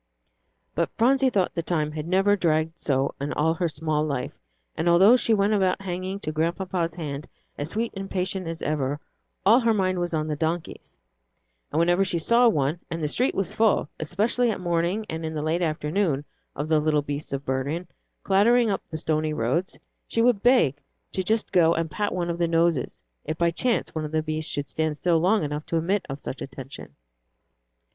But 0.73 0.89
Phronsie 0.97 1.29
thought 1.29 1.53
the 1.53 1.61
time 1.61 1.91
had 1.91 2.07
never 2.07 2.35
dragged 2.35 2.81
so 2.81 3.13
in 3.21 3.33
all 3.33 3.53
her 3.53 3.67
small 3.69 4.03
life; 4.03 4.33
and, 4.75 4.89
although 4.89 5.15
she 5.15 5.31
went 5.31 5.53
about 5.53 5.79
hanging 5.79 6.19
to 6.21 6.31
Grandpapa's 6.31 6.95
hand 6.95 7.27
as 7.55 7.69
sweet 7.69 7.93
and 7.95 8.09
patient 8.09 8.47
as 8.47 8.63
ever, 8.63 8.99
all 9.45 9.59
her 9.59 9.75
mind 9.75 9.99
was 9.99 10.15
on 10.15 10.25
the 10.25 10.35
donkeys; 10.35 10.97
and 11.71 11.77
whenever 11.77 12.03
she 12.03 12.17
saw 12.17 12.49
one, 12.49 12.79
and 12.89 13.03
the 13.03 13.07
street 13.07 13.35
was 13.35 13.53
full, 13.53 13.89
especially 13.99 14.49
at 14.49 14.59
morning 14.59 15.05
and 15.07 15.23
in 15.23 15.35
the 15.35 15.43
late 15.43 15.61
afternoon, 15.61 16.25
of 16.55 16.67
the 16.67 16.79
little 16.79 17.03
beasts 17.03 17.31
of 17.31 17.45
burden, 17.45 17.87
clattering 18.23 18.71
up 18.71 18.81
the 18.89 18.97
stony 18.97 19.33
roads, 19.33 19.77
she 20.07 20.23
would 20.23 20.41
beg 20.41 20.81
to 21.11 21.21
just 21.21 21.51
go 21.51 21.75
and 21.75 21.91
pat 21.91 22.11
one 22.11 22.31
of 22.31 22.39
the 22.39 22.47
noses, 22.47 23.03
if 23.23 23.37
by 23.37 23.51
chance 23.51 23.93
one 23.93 24.03
of 24.05 24.11
the 24.11 24.23
beasts 24.23 24.51
should 24.51 24.67
stand 24.67 24.97
still 24.97 25.19
long 25.19 25.43
enough 25.43 25.63
to 25.67 25.77
admit 25.77 26.03
of 26.09 26.19
such 26.19 26.41
attention. 26.41 26.95